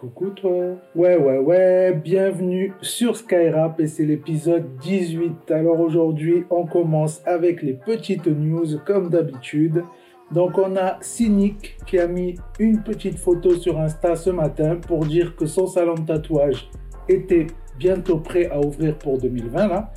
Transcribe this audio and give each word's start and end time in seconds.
Coucou 0.00 0.30
toi. 0.30 0.78
Ouais, 0.94 1.18
ouais, 1.18 1.36
ouais, 1.36 1.92
bienvenue 1.92 2.72
sur 2.80 3.18
Skyrap 3.18 3.78
et 3.80 3.86
c'est 3.86 4.06
l'épisode 4.06 4.78
18. 4.78 5.50
Alors 5.50 5.78
aujourd'hui, 5.78 6.46
on 6.48 6.64
commence 6.64 7.20
avec 7.26 7.60
les 7.60 7.74
petites 7.74 8.26
news 8.26 8.78
comme 8.86 9.10
d'habitude. 9.10 9.84
Donc 10.32 10.56
on 10.56 10.74
a 10.76 10.96
Cynic 11.02 11.76
qui 11.84 11.98
a 11.98 12.06
mis 12.06 12.36
une 12.58 12.82
petite 12.82 13.18
photo 13.18 13.54
sur 13.56 13.78
Insta 13.78 14.16
ce 14.16 14.30
matin 14.30 14.76
pour 14.76 15.04
dire 15.04 15.36
que 15.36 15.44
son 15.44 15.66
salon 15.66 15.96
de 15.96 16.06
tatouage 16.06 16.70
était 17.06 17.48
bientôt 17.78 18.20
prêt 18.20 18.48
à 18.50 18.58
ouvrir 18.58 18.96
pour 18.96 19.18
2020 19.18 19.68
là. 19.68 19.92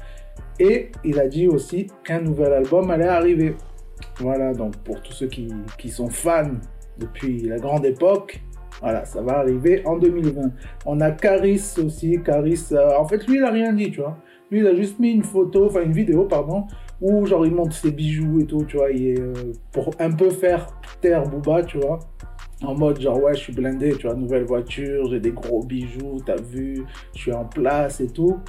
Et 0.60 0.92
il 1.06 1.18
a 1.18 1.30
dit 1.30 1.48
aussi 1.48 1.88
qu'un 2.04 2.20
nouvel 2.20 2.52
album 2.52 2.92
allait 2.92 3.08
arriver. 3.08 3.56
Voilà, 4.20 4.54
donc 4.54 4.76
pour 4.80 5.02
tous 5.02 5.14
ceux 5.14 5.28
qui, 5.28 5.48
qui 5.78 5.88
sont 5.88 6.10
fans 6.10 6.58
depuis 6.98 7.44
la 7.44 7.58
grande 7.58 7.86
époque, 7.86 8.44
voilà, 8.82 9.06
ça 9.06 9.22
va 9.22 9.40
arriver 9.40 9.82
en 9.86 9.98
2020. 9.98 10.52
On 10.86 11.02
a 11.02 11.12
Caris 11.12 11.62
aussi. 11.84 12.20
Caris, 12.24 12.66
euh, 12.72 12.98
en 12.98 13.08
fait, 13.08 13.28
lui, 13.28 13.38
il 13.38 13.44
a 13.44 13.52
rien 13.52 13.74
dit, 13.74 13.92
tu 13.92 14.02
vois. 14.02 14.18
Lui, 14.52 14.60
il 14.60 14.68
a 14.68 14.76
juste 14.76 15.00
mis 15.00 15.12
une 15.12 15.24
photo, 15.24 15.66
enfin 15.66 15.82
une 15.84 15.94
vidéo, 15.94 16.26
pardon, 16.26 16.66
où 17.02 17.26
genre 17.26 17.46
il 17.46 17.54
montre 17.54 17.74
ses 17.74 17.92
bijoux 17.92 18.42
et 18.42 18.46
tout, 18.46 18.66
tu 18.66 18.78
vois. 18.78 18.92
Il 18.92 19.08
est, 19.08 19.20
euh, 19.20 19.34
pour 19.72 19.92
un 20.00 20.12
peu 20.12 20.30
faire 20.30 20.68
terre 21.02 21.24
Booba, 21.24 21.64
tu 21.64 21.80
vois. 21.80 22.00
En 22.64 22.76
mode 22.76 23.02
genre, 23.02 23.22
ouais, 23.22 23.34
je 23.34 23.40
suis 23.40 23.54
blindé, 23.54 23.94
tu 23.98 24.08
vois, 24.08 24.16
nouvelle 24.16 24.46
voiture, 24.46 25.10
j'ai 25.10 25.20
des 25.20 25.32
gros 25.32 25.64
bijoux, 25.64 26.18
t'as 26.26 26.38
vu, 26.38 26.84
je 27.14 27.20
suis 27.20 27.34
en 27.34 27.46
place 27.46 28.00
et 28.00 28.08
tout. 28.08 28.40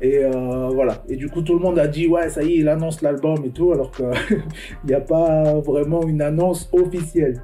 Et 0.00 0.24
euh, 0.24 0.68
voilà. 0.72 1.04
Et 1.08 1.16
du 1.16 1.28
coup, 1.28 1.42
tout 1.42 1.54
le 1.54 1.60
monde 1.60 1.78
a 1.78 1.86
dit, 1.86 2.08
ouais, 2.08 2.28
ça 2.28 2.42
y 2.42 2.54
est, 2.54 2.56
il 2.56 2.68
annonce 2.68 3.00
l'album 3.00 3.44
et 3.44 3.50
tout, 3.50 3.72
alors 3.72 3.90
qu'il 3.92 4.06
n'y 4.86 4.94
a 4.94 5.00
pas 5.00 5.60
vraiment 5.60 6.02
une 6.02 6.22
annonce 6.22 6.68
officielle. 6.72 7.40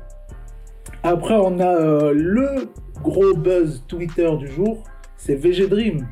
Après, 1.02 1.34
on 1.34 1.58
a 1.60 1.76
euh, 1.76 2.12
le 2.12 2.68
gros 3.02 3.34
buzz 3.34 3.82
Twitter 3.88 4.30
du 4.38 4.48
jour, 4.48 4.84
c'est 5.16 5.34
VG 5.34 5.66
Dream. 5.66 6.06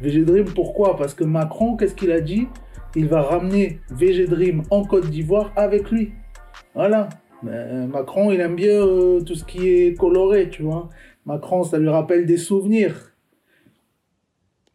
VG 0.00 0.24
Dream, 0.24 0.46
pourquoi? 0.52 0.96
Parce 0.96 1.14
que 1.14 1.22
Macron, 1.22 1.76
qu'est-ce 1.76 1.94
qu'il 1.94 2.10
a 2.10 2.20
dit? 2.20 2.48
Il 2.96 3.06
va 3.06 3.22
ramener 3.22 3.80
VG 3.90 4.26
Dream 4.26 4.62
en 4.70 4.84
Côte 4.84 5.08
d'Ivoire 5.08 5.52
avec 5.54 5.90
lui. 5.92 6.12
Voilà. 6.74 7.08
Macron, 7.42 8.32
il 8.32 8.40
aime 8.40 8.56
bien 8.56 8.84
euh, 8.84 9.20
tout 9.20 9.36
ce 9.36 9.44
qui 9.44 9.68
est 9.68 9.96
coloré, 9.96 10.50
tu 10.50 10.62
vois. 10.62 10.88
Macron, 11.26 11.62
ça 11.62 11.78
lui 11.78 11.88
rappelle 11.88 12.26
des 12.26 12.38
souvenirs. 12.38 13.12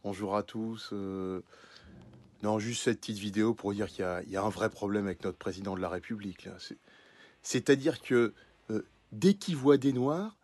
Bonjour 0.03 0.38
à 0.38 0.44
tous. 0.44 0.92
Euh, 0.94 1.42
non, 2.44 2.59
juste 2.59 2.83
cette 2.83 3.00
petite 3.02 3.17
vidéo 3.17 3.53
pour 3.53 3.73
dire 3.73 3.88
qu'il 3.88 4.05
y, 4.30 4.38
a 4.38 4.44
un 4.44 4.50
vrai 4.50 4.70
problème 4.70 5.05
avec 5.05 5.23
notre 5.26 5.38
président 5.38 5.76
de 5.76 5.81
la 5.81 5.89
République. 5.89 6.48
C'est-à-dire 7.42 8.02
que 8.02 8.33
dès 9.11 9.33
qu'il 9.33 9.55
voit 9.55 9.77
des 9.77 9.93
noirs, 9.93 10.38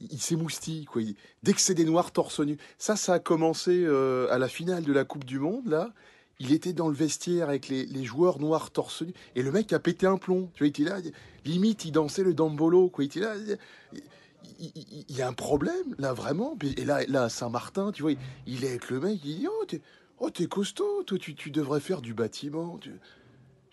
il 0.00 0.20
s'émoustille. 0.20 0.84
Quoi. 0.84 1.02
dès 1.42 1.52
que 1.52 1.60
c'est 1.60 1.74
des 1.74 1.84
noirs 1.84 2.12
torse 2.12 2.40
nu. 2.40 2.56
Ça, 2.78 2.96
ça 2.96 3.14
a 3.14 3.18
commencé 3.18 3.84
euh, 3.84 4.28
à 4.30 4.38
la 4.38 4.48
finale 4.48 4.84
de 4.84 4.92
la 4.92 5.04
Coupe 5.04 5.24
du 5.24 5.38
Monde, 5.38 5.66
là. 5.68 5.92
Il 6.40 6.52
était 6.52 6.72
dans 6.72 6.86
le 6.86 6.94
vestiaire 6.94 7.48
avec 7.48 7.68
les, 7.68 8.04
joueurs 8.04 8.38
noirs 8.38 8.70
torse 8.70 9.02
nu. 9.02 9.12
Et 9.34 9.42
le 9.42 9.50
mec 9.50 9.72
a 9.72 9.80
pété 9.80 10.06
un 10.06 10.18
plomb. 10.18 10.50
Tu 10.54 10.60
vois, 10.62 10.68
il 10.68 10.70
était 10.70 10.84
là, 10.84 10.98
limite, 11.44 11.84
il 11.84 11.90
dansait 11.90 12.22
le 12.22 12.32
dambolo. 12.32 12.90
Quoi. 12.90 13.04
Il 13.04 13.06
était 13.08 13.20
là. 13.20 13.34
Il, 14.60 15.16
y 15.16 15.20
a 15.20 15.26
un 15.26 15.32
problème, 15.32 15.96
là, 15.98 16.12
vraiment. 16.12 16.56
Et 16.76 16.84
là, 16.84 17.04
là 17.08 17.28
Saint-Martin, 17.28 17.90
tu 17.90 18.02
vois, 18.02 18.12
il, 18.46 18.64
est 18.64 18.68
avec 18.68 18.88
le 18.88 19.00
mec. 19.00 19.18
Il 19.24 19.38
dit 19.38 19.46
Oh, 19.48 19.64
t'es 19.66 19.80
oh, 20.20 20.30
costaud. 20.48 21.02
Toi, 21.02 21.18
tu 21.18 21.50
devrais 21.50 21.80
faire 21.80 22.02
du 22.02 22.14
bâtiment. 22.14 22.78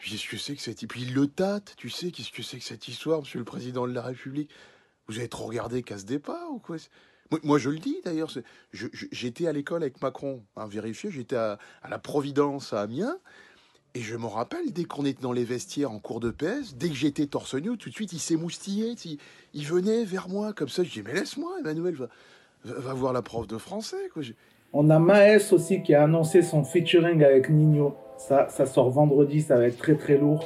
Qu'est-ce 0.04 0.28
que 0.28 0.38
c'est 0.38 0.56
que 0.56 0.62
cette... 0.62 0.84
Et 0.84 0.88
puis 0.88 1.02
il 1.02 1.14
le 1.14 1.28
tâte, 1.28 1.74
tu 1.78 1.90
sais, 1.90 2.12
qu'est-ce 2.12 2.32
que 2.32 2.44
c'est 2.44 2.58
que 2.58 2.64
cette 2.64 2.88
histoire, 2.88 3.20
monsieur 3.20 3.40
le 3.40 3.46
président 3.46 3.88
de 3.88 3.94
la 3.94 4.02
République? 4.02 4.50
Vous 5.08 5.20
avez 5.20 5.28
trop 5.28 5.46
regardé 5.46 5.84
casse 5.84 6.06
départ 6.06 6.52
ou 6.52 6.60
quoi? 6.60 6.78
Moi, 7.44 7.58
je 7.58 7.70
le 7.70 7.80
dis 7.80 7.98
d'ailleurs, 8.06 8.32
j'étais 8.72 9.48
à 9.48 9.52
l'école 9.52 9.82
avec 9.82 10.02
Macron, 10.02 10.44
hein, 10.56 10.68
vérifier, 10.68 11.10
j'étais 11.10 11.36
à, 11.36 11.58
la 11.90 11.98
Providence 11.98 12.72
à 12.72 12.82
Amiens, 12.82 13.18
et 13.96 14.02
je 14.02 14.16
me 14.16 14.28
rappelle, 14.28 14.72
dès 14.72 14.84
qu'on 14.84 15.06
était 15.06 15.22
dans 15.22 15.32
les 15.32 15.44
vestiaires 15.44 15.92
en 15.92 16.00
cours 16.00 16.20
de 16.20 16.30
PS, 16.30 16.76
dès 16.76 16.90
que 16.90 16.96
j'étais 16.96 17.26
torse 17.26 17.56
nu, 17.56 17.78
tout 17.78 17.90
de 17.90 17.96
suite 17.96 18.14
il 18.14 18.20
s'émoustillait, 18.20 18.94
il, 19.06 19.18
il, 19.54 19.66
venait 19.66 20.06
vers 20.06 20.30
moi 20.30 20.54
comme 20.54 20.70
ça, 20.70 20.84
je 20.84 20.92
dis 20.92 21.02
mais 21.02 21.14
laisse-moi, 21.14 21.52
Emmanuel, 21.60 21.96
va, 21.96 22.10
va, 22.64 22.94
voir 22.94 23.12
la 23.12 23.24
prof 23.24 23.48
de 23.48 23.58
français. 23.58 24.10
On 24.74 24.90
a 24.92 25.00
Maes 25.00 25.52
aussi 25.52 25.82
qui 25.82 25.96
a 25.96 26.04
annoncé 26.04 26.44
son 26.44 26.64
featuring 26.64 27.24
avec 27.24 27.50
Nino. 27.50 27.98
Ça, 28.18 28.48
ça 28.50 28.66
sort 28.66 28.90
vendredi, 28.92 29.42
ça 29.42 29.58
va 29.58 29.68
être 29.68 29.78
très 29.78 29.96
très 29.96 30.18
lourd. 30.18 30.44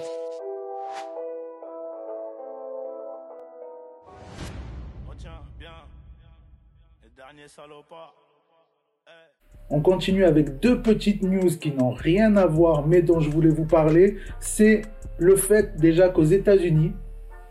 On 9.72 9.81
continue 9.81 10.25
avec 10.25 10.59
deux 10.59 10.81
petites 10.81 11.22
news 11.22 11.50
qui 11.59 11.72
n'ont 11.72 11.91
rien 11.91 12.35
à 12.38 12.47
voir, 12.47 12.88
mais 12.88 13.03
dont 13.03 13.19
je 13.19 13.30
voulais 13.30 13.50
vous 13.50 13.66
parler. 13.66 14.18
C'est 14.40 14.81
le 15.19 15.36
fait 15.36 15.75
déjà 15.78 16.09
qu'aux 16.09 16.24
États-Unis, 16.24 16.94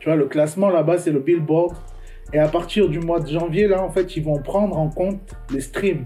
tu 0.01 0.09
vois, 0.09 0.17
le 0.17 0.27
classement 0.27 0.69
là-bas, 0.69 0.99
c'est 0.99 1.13
le 1.13 1.21
Billboard. 1.21 1.77
Et 2.33 2.39
à 2.39 2.49
partir 2.49 2.89
du 2.89 2.99
mois 2.99 3.21
de 3.21 3.29
janvier, 3.29 3.69
là, 3.69 3.83
en 3.83 3.91
fait, 3.91 4.17
ils 4.17 4.25
vont 4.25 4.43
prendre 4.43 4.77
en 4.77 4.91
compte 4.91 5.37
les 5.53 5.61
streams. 5.61 6.05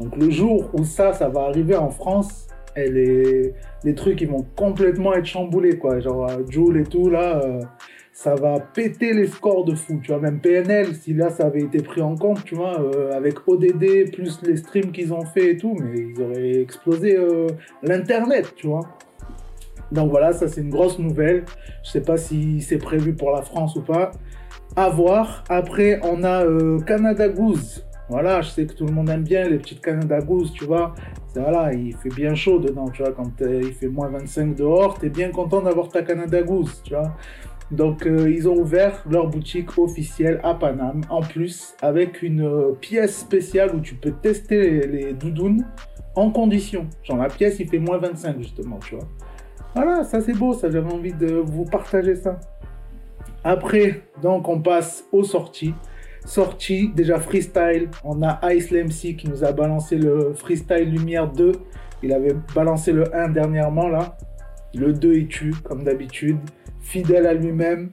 Donc 0.00 0.16
le 0.16 0.30
jour 0.30 0.68
où 0.74 0.84
ça, 0.84 1.12
ça 1.12 1.28
va 1.28 1.42
arriver 1.42 1.76
en 1.76 1.90
France, 1.90 2.47
les, 2.86 3.54
les 3.84 3.94
trucs 3.94 4.20
ils 4.20 4.28
vont 4.28 4.44
complètement 4.56 5.14
être 5.14 5.26
chamboulés 5.26 5.78
quoi. 5.78 6.00
Genre 6.00 6.28
euh, 6.30 6.42
Joule 6.48 6.80
et 6.80 6.84
tout 6.84 7.10
là, 7.10 7.40
euh, 7.44 7.60
ça 8.12 8.34
va 8.34 8.60
péter 8.60 9.12
les 9.12 9.26
scores 9.26 9.64
de 9.64 9.74
fou. 9.74 10.00
Tu 10.02 10.12
vois 10.12 10.20
même 10.20 10.40
PNL, 10.40 10.94
si 10.94 11.14
là 11.14 11.30
ça 11.30 11.46
avait 11.46 11.62
été 11.62 11.82
pris 11.82 12.02
en 12.02 12.14
compte, 12.16 12.44
tu 12.44 12.54
vois, 12.54 12.80
euh, 12.80 13.16
avec 13.16 13.46
ODD 13.46 14.12
plus 14.12 14.40
les 14.42 14.56
streams 14.56 14.92
qu'ils 14.92 15.12
ont 15.12 15.24
fait 15.24 15.52
et 15.52 15.56
tout, 15.56 15.76
mais 15.80 16.00
ils 16.00 16.22
auraient 16.22 16.60
explosé 16.60 17.18
l'internet, 17.82 18.52
tu 18.56 18.66
vois. 18.66 18.82
Donc 19.90 20.10
voilà, 20.10 20.32
ça 20.32 20.48
c'est 20.48 20.60
une 20.60 20.70
grosse 20.70 20.98
nouvelle. 20.98 21.44
Je 21.84 21.90
sais 21.90 22.02
pas 22.02 22.16
si 22.16 22.60
c'est 22.60 22.78
prévu 22.78 23.14
pour 23.14 23.30
la 23.30 23.42
France 23.42 23.76
ou 23.76 23.82
pas. 23.82 24.10
À 24.76 24.90
voir. 24.90 25.44
Après, 25.48 25.98
on 26.02 26.22
a 26.24 26.44
Canada 26.84 27.28
Goose 27.28 27.87
voilà, 28.08 28.40
je 28.40 28.48
sais 28.48 28.66
que 28.66 28.72
tout 28.72 28.86
le 28.86 28.92
monde 28.92 29.10
aime 29.10 29.22
bien 29.22 29.46
les 29.48 29.58
petites 29.58 29.82
Canada 29.82 30.20
Goose, 30.20 30.52
tu 30.52 30.64
vois. 30.64 30.94
Voilà, 31.34 31.74
il 31.74 31.94
fait 31.94 32.08
bien 32.08 32.34
chaud 32.34 32.58
dedans, 32.58 32.88
tu 32.88 33.02
vois. 33.02 33.12
Quand 33.12 33.42
euh, 33.42 33.60
il 33.62 33.72
fait 33.72 33.88
moins 33.88 34.08
25 34.08 34.54
dehors, 34.54 34.98
t'es 34.98 35.10
bien 35.10 35.30
content 35.30 35.60
d'avoir 35.60 35.88
ta 35.88 36.02
Canada 36.02 36.42
Goose, 36.42 36.82
tu 36.84 36.94
vois. 36.94 37.14
Donc, 37.70 38.06
euh, 38.06 38.30
ils 38.30 38.48
ont 38.48 38.56
ouvert 38.56 39.04
leur 39.10 39.28
boutique 39.28 39.76
officielle 39.76 40.40
à 40.42 40.54
Paname, 40.54 41.02
en 41.10 41.20
plus, 41.20 41.74
avec 41.82 42.22
une 42.22 42.46
euh, 42.46 42.72
pièce 42.80 43.18
spéciale 43.18 43.74
où 43.74 43.80
tu 43.80 43.94
peux 43.94 44.12
tester 44.12 44.86
les, 44.86 45.12
doudounes 45.12 45.66
en 46.14 46.30
condition. 46.30 46.86
Genre, 47.02 47.18
la 47.18 47.28
pièce, 47.28 47.60
il 47.60 47.68
fait 47.68 47.78
moins 47.78 47.98
25, 47.98 48.38
justement, 48.38 48.78
tu 48.78 48.94
vois. 48.94 49.04
Voilà, 49.74 50.02
ça 50.02 50.22
c'est 50.22 50.32
beau, 50.32 50.54
ça 50.54 50.70
j'avais 50.70 50.90
envie 50.90 51.12
de 51.12 51.34
vous 51.34 51.64
partager 51.64 52.16
ça. 52.16 52.40
Après, 53.44 54.00
donc, 54.22 54.48
on 54.48 54.60
passe 54.60 55.04
aux 55.12 55.24
sorties 55.24 55.74
sorti 56.24 56.90
déjà 56.94 57.18
freestyle. 57.18 57.90
On 58.04 58.22
a 58.22 58.40
Ice 58.52 58.70
MC 58.70 59.16
qui 59.16 59.28
nous 59.28 59.44
a 59.44 59.52
balancé 59.52 59.96
le 59.96 60.32
freestyle 60.34 60.90
Lumière 60.90 61.30
2. 61.30 61.52
Il 62.02 62.12
avait 62.12 62.34
balancé 62.54 62.92
le 62.92 63.14
1 63.14 63.30
dernièrement 63.30 63.88
là. 63.88 64.16
Le 64.74 64.92
2 64.92 65.14
il 65.14 65.28
tue 65.28 65.54
comme 65.64 65.84
d'habitude. 65.84 66.38
Fidèle 66.80 67.26
à 67.26 67.34
lui-même. 67.34 67.90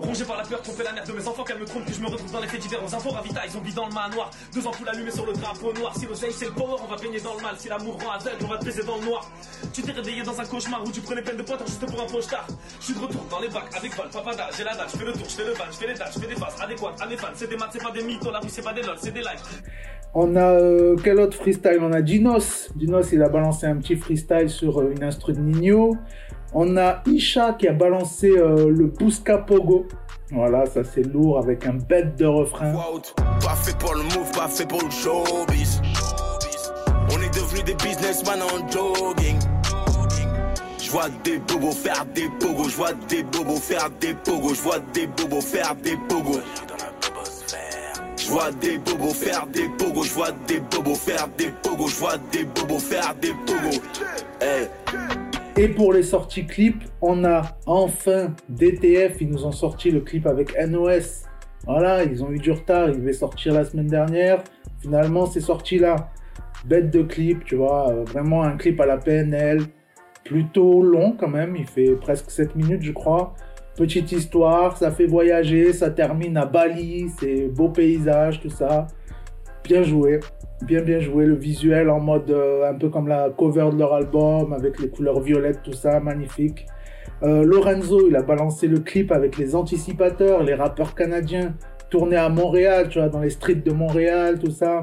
Rongé 0.00 0.24
par 0.24 0.36
la 0.36 0.44
peur, 0.44 0.62
tromper 0.62 0.84
la 0.84 0.92
mère 0.92 1.04
de 1.04 1.12
mes 1.12 1.26
enfants, 1.26 1.44
qu'elle 1.44 1.58
me 1.58 1.64
trompe, 1.64 1.84
que 1.84 1.92
je 1.92 2.00
me 2.00 2.06
retrouve 2.06 2.30
dans 2.30 2.40
les 2.40 2.46
faits 2.46 2.60
divers. 2.60 2.82
Aux 2.84 2.94
infos, 2.94 3.10
ravitailles, 3.10 3.50
zombies 3.50 3.74
dans 3.74 3.86
le 3.86 3.92
manoir. 3.92 4.30
Deux 4.54 4.66
ampoules 4.66 4.88
allumées 4.88 5.10
sur 5.10 5.26
le 5.26 5.32
drapeau 5.32 5.72
noir. 5.72 5.94
Si 5.96 6.06
l'oseille 6.06 6.32
c'est 6.32 6.46
le 6.46 6.52
power, 6.52 6.76
on 6.82 6.90
va 6.90 6.96
baigner 6.96 7.20
dans 7.20 7.34
le 7.34 7.42
mal. 7.42 7.54
Si 7.58 7.68
l'amour 7.68 7.98
rend 8.02 8.12
aveugle, 8.12 8.44
on 8.44 8.48
va 8.48 8.58
te 8.58 8.64
baiser 8.64 8.84
dans 8.84 8.96
le 8.96 9.04
noir. 9.04 9.30
Tu 9.72 9.82
t'es 9.82 9.92
réveillé 9.92 10.22
dans 10.22 10.40
un 10.40 10.44
cauchemar 10.44 10.82
où 10.84 10.90
tu 10.90 11.00
prenais 11.00 11.22
peine 11.22 11.36
de 11.36 11.42
pointe 11.42 11.60
juste 11.66 11.84
pour 11.84 12.00
un 12.00 12.06
pochetard. 12.06 12.46
Je 12.80 12.84
suis 12.84 12.94
de 12.94 13.00
retour 13.00 13.26
dans 13.30 13.40
les 13.40 13.48
bacs 13.48 13.70
avec 13.76 13.94
vol, 13.96 14.06
papada, 14.12 14.48
j'ai 14.56 14.64
la 14.64 14.74
date, 14.74 14.90
je 14.92 14.98
fais 14.98 15.04
le 15.04 15.12
tour, 15.12 15.24
je 15.28 15.34
fais 15.34 15.44
le 15.44 15.52
van, 15.52 15.64
je 15.70 15.76
fais 15.76 15.86
les 15.88 15.94
dates, 15.94 16.12
je 16.14 16.20
fais 16.20 16.26
des 16.26 16.36
faces 16.36 16.60
adéquates 16.60 17.00
à 17.00 17.06
mes 17.06 17.16
fans. 17.16 17.28
C'est 17.34 17.50
des 17.50 17.56
maths, 17.56 17.70
c'est 17.72 17.82
pas 17.82 17.90
des 17.90 18.02
mythos, 18.02 18.30
la 18.30 18.38
rue 18.38 18.48
c'est 18.48 18.62
pas 18.62 18.72
des 18.72 18.82
lols, 18.82 18.96
c'est 18.98 19.12
des 19.12 19.20
likes. 19.20 19.44
On 20.14 20.36
a 20.36 20.52
euh, 20.54 20.96
quel 21.02 21.20
autre 21.20 21.36
freestyle? 21.36 21.78
On 21.82 21.92
a 21.92 22.00
Dinos. 22.00 22.70
Dinos, 22.74 23.12
il 23.12 23.22
a 23.22 23.28
balancé 23.28 23.66
un 23.66 23.76
petit 23.76 23.96
freestyle 23.96 24.48
sur 24.48 24.80
euh, 24.80 24.92
une 24.96 25.04
instru 25.04 25.34
de 25.34 25.40
Nino. 25.40 25.96
On 26.54 26.78
a 26.78 27.02
Isha 27.06 27.52
qui 27.58 27.68
a 27.68 27.72
balancé 27.72 28.30
euh, 28.30 28.70
le 28.70 28.86
Busca 28.86 29.38
Pogo. 29.38 29.86
Voilà, 30.30 30.64
ça 30.66 30.82
c'est 30.82 31.02
lourd 31.02 31.38
avec 31.38 31.66
un 31.66 31.74
bête 31.74 32.16
de 32.16 32.24
refrain. 32.24 32.72
Pas 33.40 33.54
fait 33.54 33.76
pour 33.78 33.94
le 33.94 34.02
move, 34.02 34.30
pas 34.34 34.48
fait 34.48 34.66
pour 34.66 34.82
le 34.82 34.90
showbiz. 34.90 35.82
On 37.10 37.20
est 37.20 37.34
devenu 37.34 37.62
des 37.62 37.74
businessmen 37.74 38.40
en 38.42 38.70
jogging. 38.70 39.38
Je 40.82 40.90
vois 40.90 41.08
des 41.22 41.38
bobos 41.38 41.72
faire 41.72 42.06
des 42.14 42.28
pogos, 42.40 42.70
je 42.70 42.76
vois 42.76 42.92
des 43.08 43.22
bobos 43.22 43.56
faire 43.56 43.90
des 44.00 44.14
pogos, 44.14 44.54
je 44.54 44.62
vois 44.62 44.78
des 44.94 45.06
bobos 45.06 45.42
faire 45.42 45.74
des 45.74 45.96
pogos. 46.08 46.40
Je 48.16 48.30
vois 48.30 48.50
des 48.52 48.78
bobos 48.78 49.12
faire 49.12 49.46
des 49.48 49.68
pogos, 49.68 50.04
je 50.04 50.14
vois 50.14 50.32
des 50.46 50.60
bobos 50.60 50.94
faire 50.94 51.28
des 51.36 51.50
pogos, 51.62 51.88
je 51.88 51.96
vois 51.96 52.16
des 52.32 52.44
bobos 52.44 52.78
faire 52.78 53.14
des 53.20 53.32
pogos. 53.46 53.82
Hey. 54.40 54.68
Et 55.58 55.66
pour 55.66 55.92
les 55.92 56.04
sorties 56.04 56.46
clips, 56.46 56.84
on 57.02 57.24
a 57.24 57.42
enfin 57.66 58.32
DTF, 58.48 59.20
ils 59.20 59.28
nous 59.28 59.44
ont 59.44 59.50
sorti 59.50 59.90
le 59.90 59.98
clip 59.98 60.24
avec 60.28 60.56
NOS. 60.56 61.24
Voilà, 61.66 62.04
ils 62.04 62.22
ont 62.22 62.30
eu 62.30 62.38
du 62.38 62.52
retard, 62.52 62.90
il 62.90 63.00
devait 63.00 63.12
sortir 63.12 63.54
la 63.54 63.64
semaine 63.64 63.88
dernière. 63.88 64.44
Finalement, 64.80 65.26
c'est 65.26 65.40
sorti 65.40 65.80
là. 65.80 66.12
Bête 66.64 66.92
de 66.92 67.02
clip, 67.02 67.44
tu 67.44 67.56
vois, 67.56 67.90
euh, 67.90 68.04
vraiment 68.04 68.44
un 68.44 68.56
clip 68.56 68.80
à 68.80 68.86
la 68.86 68.98
PNL. 68.98 69.62
Plutôt 70.24 70.80
long 70.80 71.16
quand 71.18 71.26
même, 71.26 71.56
il 71.56 71.66
fait 71.66 71.96
presque 71.96 72.30
7 72.30 72.54
minutes, 72.54 72.82
je 72.82 72.92
crois. 72.92 73.34
Petite 73.74 74.12
histoire, 74.12 74.76
ça 74.76 74.92
fait 74.92 75.06
voyager, 75.06 75.72
ça 75.72 75.90
termine 75.90 76.36
à 76.36 76.46
Bali, 76.46 77.08
c'est 77.18 77.48
beau 77.48 77.68
paysage, 77.68 78.40
tout 78.40 78.50
ça. 78.50 78.86
Bien 79.68 79.82
joué, 79.82 80.20
bien 80.62 80.80
bien 80.80 80.98
joué. 80.98 81.26
Le 81.26 81.34
visuel 81.34 81.90
en 81.90 82.00
mode 82.00 82.30
euh, 82.30 82.70
un 82.70 82.72
peu 82.72 82.88
comme 82.88 83.06
la 83.06 83.28
cover 83.28 83.68
de 83.70 83.78
leur 83.78 83.92
album, 83.92 84.54
avec 84.54 84.80
les 84.80 84.88
couleurs 84.88 85.20
violettes, 85.20 85.60
tout 85.62 85.74
ça, 85.74 86.00
magnifique. 86.00 86.64
Euh, 87.22 87.44
Lorenzo, 87.44 88.08
il 88.08 88.16
a 88.16 88.22
balancé 88.22 88.66
le 88.66 88.78
clip 88.78 89.12
avec 89.12 89.36
les 89.36 89.54
anticipateurs, 89.54 90.42
les 90.42 90.54
rappeurs 90.54 90.94
canadiens, 90.94 91.54
tourné 91.90 92.16
à 92.16 92.30
Montréal, 92.30 92.88
tu 92.88 92.98
vois, 92.98 93.10
dans 93.10 93.20
les 93.20 93.28
streets 93.28 93.56
de 93.56 93.72
Montréal, 93.72 94.38
tout 94.38 94.50
ça. 94.50 94.80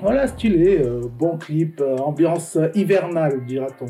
Voilà, 0.00 0.26
stylé, 0.26 0.80
euh, 0.82 1.02
bon 1.18 1.36
clip, 1.36 1.82
ambiance 2.02 2.56
hivernale, 2.74 3.44
dira-t-on. 3.44 3.88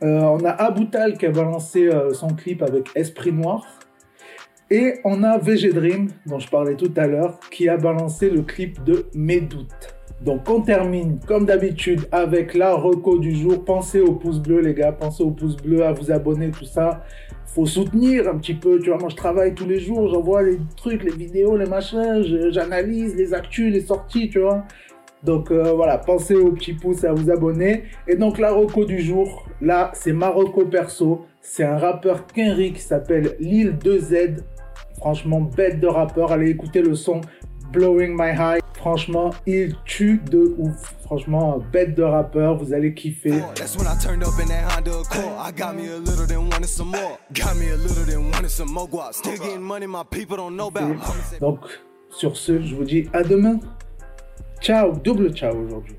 On 0.00 0.44
a 0.44 0.50
Aboutal 0.50 1.16
qui 1.16 1.26
a 1.26 1.30
balancé 1.30 1.88
son 2.12 2.26
clip 2.26 2.60
avec 2.60 2.90
Esprit 2.96 3.32
Noir. 3.32 3.64
Et 4.70 4.94
on 5.04 5.22
a 5.22 5.38
VG 5.38 5.72
Dream, 5.72 6.08
dont 6.26 6.38
je 6.38 6.48
parlais 6.48 6.74
tout 6.74 6.92
à 6.96 7.06
l'heure, 7.06 7.38
qui 7.50 7.68
a 7.68 7.76
balancé 7.76 8.30
le 8.30 8.42
clip 8.42 8.82
de 8.84 9.06
Mes 9.14 9.40
doutes. 9.40 9.94
Donc 10.22 10.48
on 10.48 10.62
termine 10.62 11.18
comme 11.26 11.44
d'habitude 11.44 12.06
avec 12.10 12.54
la 12.54 12.74
reco 12.74 13.18
du 13.18 13.34
jour. 13.34 13.62
Pensez 13.62 14.00
au 14.00 14.12
pouce 14.12 14.38
bleu 14.38 14.60
les 14.60 14.72
gars, 14.72 14.92
pensez 14.92 15.22
au 15.22 15.30
pouce 15.30 15.56
bleu, 15.56 15.84
à 15.84 15.92
vous 15.92 16.10
abonner, 16.10 16.50
tout 16.50 16.64
ça. 16.64 17.04
Faut 17.44 17.66
soutenir 17.66 18.26
un 18.28 18.38
petit 18.38 18.54
peu, 18.54 18.80
tu 18.80 18.88
vois, 18.88 18.98
moi 18.98 19.10
je 19.10 19.16
travaille 19.16 19.54
tous 19.54 19.66
les 19.66 19.78
jours, 19.78 20.08
j'envoie 20.08 20.42
les 20.42 20.58
trucs, 20.76 21.04
les 21.04 21.14
vidéos, 21.14 21.56
les 21.56 21.66
machins, 21.66 22.22
j'analyse 22.50 23.14
les 23.16 23.34
actus, 23.34 23.72
les 23.72 23.82
sorties, 23.82 24.30
tu 24.30 24.40
vois. 24.40 24.64
Donc 25.22 25.50
euh, 25.50 25.72
voilà, 25.72 25.98
pensez 25.98 26.34
au 26.36 26.52
petit 26.52 26.72
pouce 26.72 27.04
à 27.04 27.12
vous 27.12 27.30
abonner. 27.30 27.84
Et 28.08 28.16
donc 28.16 28.38
la 28.38 28.50
reco 28.50 28.84
du 28.86 29.00
jour, 29.00 29.46
là 29.60 29.90
c'est 29.94 30.12
Marocco 30.12 30.64
perso. 30.64 31.26
C'est 31.40 31.64
un 31.64 31.76
rappeur 31.76 32.26
Kenry 32.26 32.72
qui 32.72 32.80
s'appelle 32.80 33.36
Lil 33.38 33.76
2Z. 33.76 34.38
Franchement, 34.98 35.40
bête 35.40 35.80
de 35.80 35.86
rappeur. 35.86 36.32
Allez 36.32 36.50
écouter 36.50 36.82
le 36.82 36.94
son 36.94 37.20
Blowing 37.72 38.12
My 38.16 38.30
High. 38.30 38.60
Franchement, 38.74 39.30
il 39.46 39.74
tue 39.84 40.20
de 40.30 40.54
ouf. 40.58 40.94
Franchement, 41.04 41.58
bête 41.72 41.94
de 41.94 42.02
rappeur, 42.02 42.56
vous 42.56 42.72
allez 42.72 42.92
kiffer. 42.92 43.40
Donc, 51.40 51.60
sur 52.10 52.36
ce, 52.36 52.60
je 52.60 52.74
vous 52.74 52.84
dis 52.84 53.08
à 53.12 53.22
demain. 53.22 53.58
Ciao, 54.60 54.92
double 54.92 55.34
ciao 55.34 55.56
aujourd'hui. 55.56 55.96